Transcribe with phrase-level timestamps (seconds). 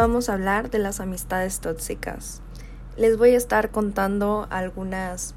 [0.00, 2.40] vamos a hablar de las amistades tóxicas.
[2.96, 5.34] Les voy a estar contando algunas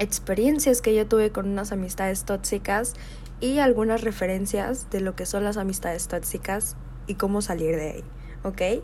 [0.00, 2.94] experiencias que yo tuve con unas amistades tóxicas
[3.38, 6.74] y algunas referencias de lo que son las amistades tóxicas
[7.06, 8.04] y cómo salir de ahí,
[8.42, 8.82] ¿ok?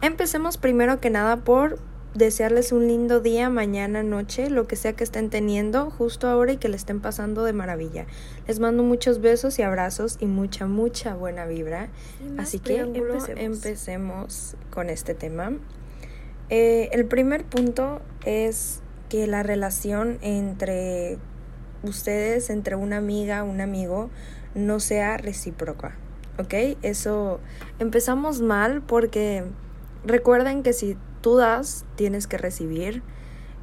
[0.00, 1.78] Empecemos primero que nada por
[2.14, 6.56] desearles un lindo día, mañana, noche, lo que sea que estén teniendo justo ahora y
[6.58, 8.06] que le estén pasando de maravilla.
[8.46, 11.88] Les mando muchos besos y abrazos y mucha, mucha buena vibra.
[12.38, 12.78] Así que
[13.36, 14.56] empecemos.
[14.70, 15.52] con este tema.
[16.50, 21.18] Eh, el primer punto es que la relación entre
[21.82, 24.10] ustedes, entre una amiga, un amigo,
[24.54, 25.96] no sea recíproca.
[26.38, 26.54] ¿Ok?
[26.82, 27.40] Eso
[27.78, 29.44] empezamos mal porque
[30.04, 33.02] recuerden que si tú das, tienes que recibir.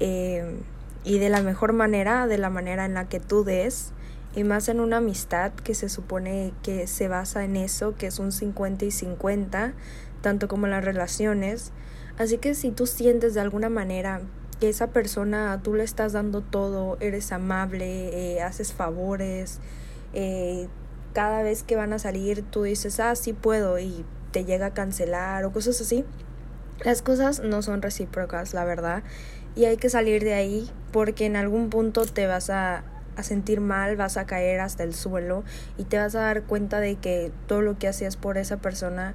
[0.00, 0.60] Eh,
[1.04, 3.92] y de la mejor manera, de la manera en la que tú des,
[4.34, 8.18] y más en una amistad que se supone que se basa en eso, que es
[8.18, 9.74] un 50 y 50,
[10.22, 11.72] tanto como las relaciones.
[12.18, 14.22] Así que si tú sientes de alguna manera
[14.60, 19.60] que esa persona tú le estás dando todo, eres amable, eh, haces favores,
[20.14, 20.68] eh,
[21.12, 24.74] cada vez que van a salir tú dices, ah, sí puedo, y te llega a
[24.74, 26.04] cancelar o cosas así,
[26.82, 29.02] las cosas no son recíprocas, la verdad,
[29.54, 32.82] y hay que salir de ahí porque en algún punto te vas a,
[33.16, 35.44] a sentir mal, vas a caer hasta el suelo
[35.78, 39.14] y te vas a dar cuenta de que todo lo que hacías por esa persona,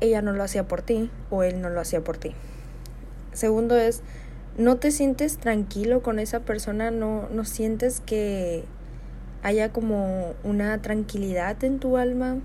[0.00, 2.34] ella no lo hacía por ti o él no lo hacía por ti.
[3.32, 4.02] Segundo es,
[4.56, 8.64] no te sientes tranquilo con esa persona, no, no sientes que
[9.42, 12.38] haya como una tranquilidad en tu alma,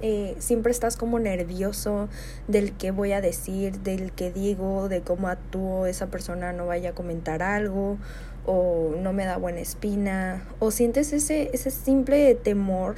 [0.00, 2.08] eh, siempre estás como nervioso
[2.46, 6.90] del que voy a decir, del que digo, de cómo actúo, esa persona no vaya
[6.90, 7.98] a comentar algo
[8.46, 12.96] o no me da buena espina o sientes ese, ese simple temor,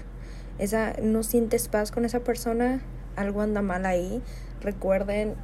[0.59, 2.83] esa, no sientes paz con esa persona,
[3.17, 4.23] algo anda mal ahí.
[4.61, 5.35] Recuerden,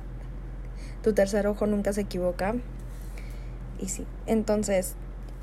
[1.03, 2.54] tu tercer ojo nunca se equivoca.
[3.80, 4.94] Y sí, entonces,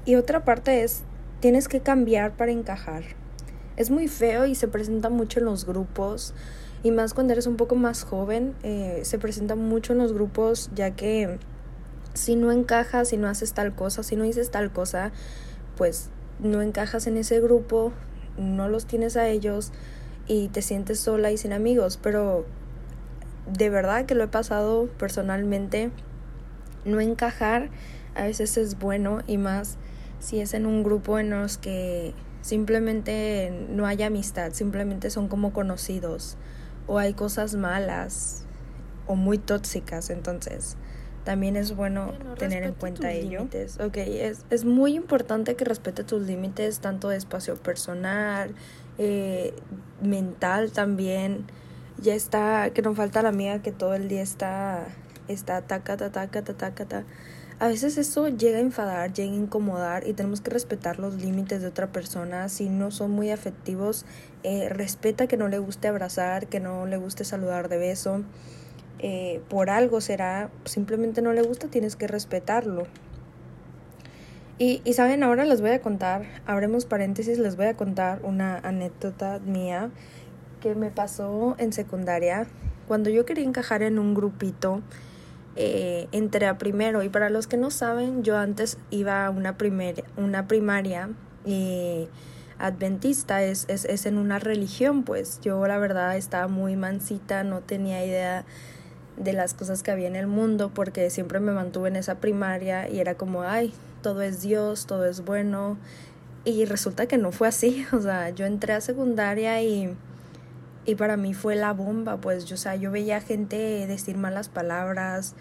[0.05, 1.01] y otra parte es,
[1.39, 3.03] tienes que cambiar para encajar
[3.77, 6.33] es muy feo y se presenta mucho en los grupos
[6.83, 10.69] y más cuando eres un poco más joven eh, se presenta mucho en los grupos
[10.75, 11.39] ya que
[12.13, 15.11] si no encajas, si no haces tal cosa, si no dices tal cosa,
[15.77, 17.91] pues no encajas en ese grupo,
[18.37, 19.71] no los tienes a ellos
[20.27, 22.45] y te sientes sola y sin amigos, pero
[23.51, 25.91] de verdad que lo he pasado personalmente,
[26.85, 27.69] no encajar
[28.15, 29.77] a veces es bueno y más
[30.19, 35.53] si es en un grupo en los que simplemente no hay amistad, simplemente son como
[35.53, 36.37] conocidos
[36.85, 38.43] o hay cosas malas
[39.07, 40.75] o muy tóxicas, entonces
[41.23, 43.47] también es bueno, tener en cuenta ello.
[43.79, 48.53] Ok, es, es muy importante que respete tus límites, tanto de espacio personal,
[48.97, 49.53] eh,
[50.01, 51.45] mental también.
[51.97, 54.85] Ya está, que no falta la amiga que todo el día está,
[55.29, 57.05] está taca, taca, taca, taca, taca
[57.59, 61.61] a veces eso llega a enfadar, llega a incomodar y tenemos que respetar los límites
[61.61, 62.49] de otra persona.
[62.49, 64.05] Si no son muy afectivos,
[64.43, 68.23] eh, respeta que no le guste abrazar, que no le guste saludar de beso.
[68.99, 72.87] Eh, por algo será, simplemente no le gusta, tienes que respetarlo.
[74.57, 78.59] Y, y saben, ahora les voy a contar, abremos paréntesis, les voy a contar una
[78.59, 79.89] anécdota mía
[80.61, 82.47] que me pasó en secundaria.
[82.87, 84.81] Cuando yo quería encajar en un grupito,
[85.55, 87.03] eh, entré a primero.
[87.03, 91.09] Y para los que no saben, yo antes iba a una, primer, una primaria
[92.57, 97.59] adventista, es, es, es en una religión, pues yo la verdad estaba muy mansita, no
[97.59, 98.45] tenía idea
[99.17, 102.89] de las cosas que había en el mundo porque siempre me mantuve en esa primaria
[102.89, 105.77] y era como, ay, todo es Dios, todo es bueno.
[106.45, 109.95] Y resulta que no fue así, o sea, yo entré a secundaria y
[110.85, 114.49] y para mí fue la bomba, pues yo, o sea, yo veía gente decir malas
[114.49, 115.35] palabras,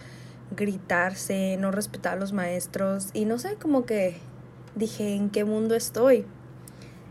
[0.57, 4.17] gritarse, no respetar a los maestros y no sé, como que
[4.77, 6.25] dije, ¿en qué mundo estoy?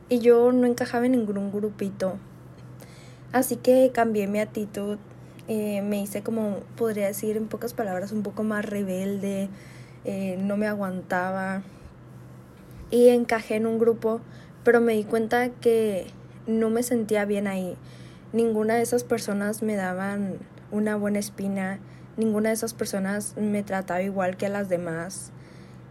[0.10, 2.18] Y yo no encajaba en ningún grupito.
[3.32, 4.98] Así que cambié mi actitud,
[5.48, 9.50] eh, me hice como, podría decir en pocas palabras, un poco más rebelde,
[10.06, 11.64] eh, no me aguantaba
[12.90, 14.22] y encajé en un grupo,
[14.64, 16.08] pero me di cuenta que
[16.48, 17.78] no me sentía bien ahí
[18.34, 20.38] ninguna de esas personas me daban
[20.72, 21.80] una buena espina,
[22.18, 25.32] ninguna de esas personas me trataba igual que a las demás.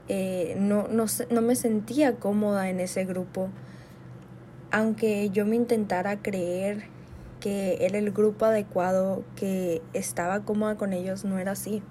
[0.08, 3.48] Eh, no, no, no me sentía cómoda en ese grupo.
[4.72, 6.84] Aunque yo me intentara creer
[7.40, 11.82] que era el grupo adecuado, que estaba cómoda con ellos, no era así.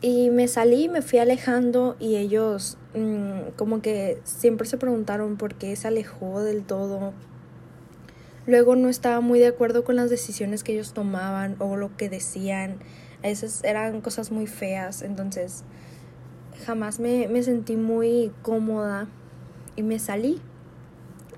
[0.00, 5.54] Y me salí, me fui alejando y ellos mm, como que siempre se preguntaron por
[5.54, 7.14] qué se alejó del todo,
[8.46, 12.10] Luego no estaba muy de acuerdo con las decisiones que ellos tomaban o lo que
[12.10, 12.76] decían.
[13.22, 15.64] A veces eran cosas muy feas, entonces
[16.66, 19.08] jamás me, me sentí muy cómoda
[19.76, 20.40] y me salí.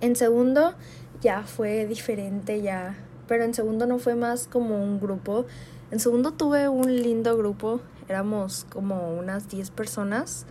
[0.00, 0.74] En segundo
[1.20, 2.96] ya fue diferente, ya,
[3.28, 5.46] pero en segundo no fue más como un grupo.
[5.92, 10.44] En segundo tuve un lindo grupo, éramos como unas 10 personas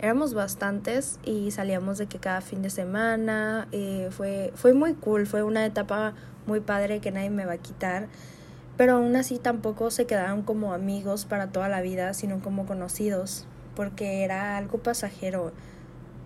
[0.00, 5.26] éramos bastantes y salíamos de que cada fin de semana eh, fue, fue muy cool,
[5.26, 6.14] fue una etapa
[6.46, 8.08] muy padre que nadie me va a quitar,
[8.78, 13.46] pero aún así tampoco se quedaron como amigos para toda la vida, sino como conocidos,
[13.76, 15.52] porque era algo pasajero,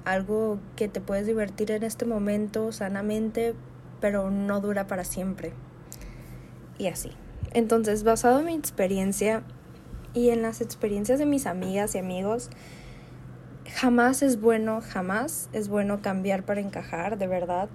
[0.04, 3.54] algo que te puedes divertir en este momento sanamente,
[4.00, 5.52] pero no dura para siempre.
[6.78, 7.10] Y así.
[7.52, 9.42] Entonces, basado en mi experiencia
[10.12, 12.50] y en las experiencias de mis amigas y amigos,
[13.74, 17.68] jamás es bueno, jamás es bueno cambiar para encajar, de verdad.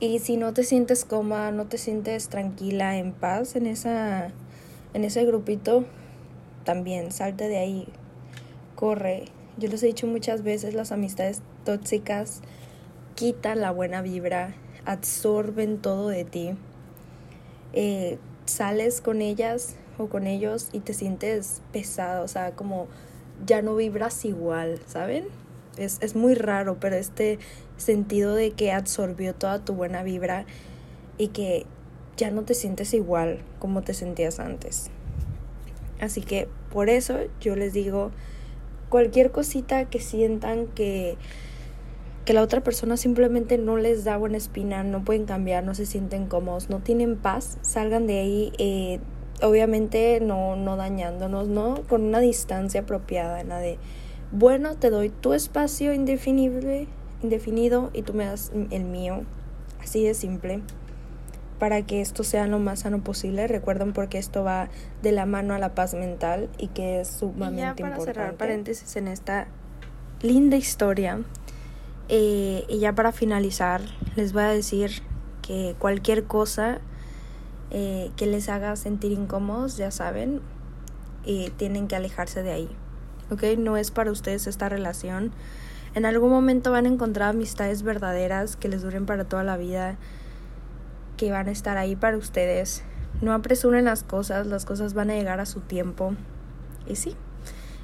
[0.00, 4.30] Y si no te sientes cómoda, no te sientes tranquila, en paz en esa
[4.94, 5.84] en ese grupito,
[6.64, 7.88] también salte de ahí.
[8.74, 9.24] Corre.
[9.58, 12.40] Yo les he dicho muchas veces, las amistades tóxicas
[13.16, 14.54] quitan la buena vibra,
[14.84, 16.50] absorben todo de ti.
[17.72, 22.86] Eh, sales con ellas o con ellos y te sientes pesado, o sea, como
[23.46, 25.26] ya no vibras igual, ¿saben?
[25.76, 27.38] Es, es muy raro, pero este
[27.76, 30.44] sentido de que absorbió toda tu buena vibra
[31.18, 31.66] y que
[32.16, 34.90] ya no te sientes igual como te sentías antes.
[36.00, 38.10] Así que por eso yo les digo,
[38.88, 41.16] cualquier cosita que sientan que,
[42.24, 45.86] que la otra persona simplemente no les da buena espina, no pueden cambiar, no se
[45.86, 48.52] sienten cómodos, no tienen paz, salgan de ahí.
[48.58, 49.00] Eh,
[49.42, 51.82] obviamente no, no dañándonos, ¿no?
[51.88, 53.78] Con una distancia apropiada, en la de,
[54.32, 56.88] bueno, te doy tu espacio indefinible,
[57.22, 59.22] indefinido y tú me das el mío,
[59.80, 60.60] así de simple,
[61.58, 63.46] para que esto sea lo más sano posible.
[63.48, 64.68] Recuerden porque esto va
[65.02, 68.12] de la mano a la paz mental y que es sumamente y ya para importante.
[68.12, 69.48] cerrar paréntesis en esta
[70.22, 71.20] linda historia,
[72.08, 73.82] eh, y ya para finalizar,
[74.16, 75.02] les voy a decir
[75.42, 76.80] que cualquier cosa
[77.70, 80.40] eh, que les haga sentir incómodos, ya saben,
[81.24, 82.68] y tienen que alejarse de ahí.
[83.30, 83.42] ¿Ok?
[83.58, 85.32] No es para ustedes esta relación.
[85.94, 89.96] En algún momento van a encontrar amistades verdaderas que les duren para toda la vida,
[91.16, 92.84] que van a estar ahí para ustedes.
[93.20, 96.14] No apresuren las cosas, las cosas van a llegar a su tiempo.
[96.86, 97.16] Y sí.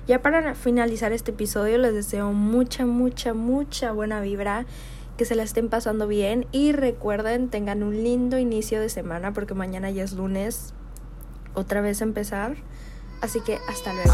[0.07, 4.67] Ya para finalizar este episodio les deseo mucha, mucha, mucha buena vibra
[5.17, 9.55] que se la estén pasando bien y recuerden, tengan un lindo inicio de semana porque
[9.55, 10.75] mañana ya es lunes,
[11.55, 12.57] otra vez empezar.
[13.21, 14.11] Así que hasta luego.